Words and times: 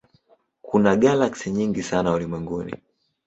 Kuna 0.61 0.95
galaksi 0.95 1.51
nyingi 1.51 1.83
sana 1.83 2.13
ulimwenguni. 2.15 2.73